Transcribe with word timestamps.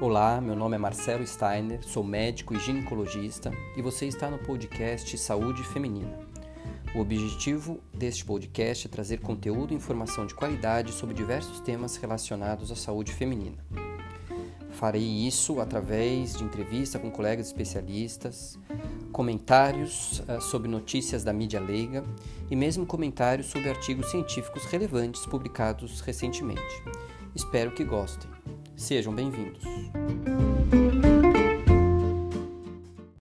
Olá, 0.00 0.40
meu 0.40 0.56
nome 0.56 0.74
é 0.74 0.78
Marcelo 0.78 1.24
Steiner, 1.24 1.80
sou 1.84 2.02
médico 2.02 2.52
e 2.52 2.58
ginecologista 2.58 3.52
e 3.76 3.80
você 3.80 4.06
está 4.06 4.28
no 4.28 4.38
podcast 4.38 5.16
Saúde 5.16 5.62
Feminina. 5.62 6.18
O 6.96 6.98
objetivo 6.98 7.80
deste 7.92 8.24
podcast 8.24 8.88
é 8.88 8.90
trazer 8.90 9.20
conteúdo 9.20 9.72
e 9.72 9.76
informação 9.76 10.26
de 10.26 10.34
qualidade 10.34 10.90
sobre 10.90 11.14
diversos 11.14 11.60
temas 11.60 11.96
relacionados 11.96 12.72
à 12.72 12.76
saúde 12.76 13.12
feminina. 13.12 13.56
Farei 14.72 15.26
isso 15.26 15.60
através 15.60 16.34
de 16.34 16.42
entrevista 16.42 16.98
com 16.98 17.08
colegas 17.08 17.46
especialistas, 17.46 18.58
comentários 19.12 20.24
uh, 20.28 20.40
sobre 20.40 20.68
notícias 20.68 21.22
da 21.22 21.32
mídia 21.32 21.60
leiga 21.60 22.02
e 22.50 22.56
mesmo 22.56 22.84
comentários 22.84 23.46
sobre 23.46 23.70
artigos 23.70 24.10
científicos 24.10 24.64
relevantes 24.64 25.24
publicados 25.24 26.00
recentemente. 26.00 26.82
Espero 27.32 27.70
que 27.70 27.84
gostem. 27.84 28.28
Sejam 28.76 29.14
bem-vindos. 29.14 29.62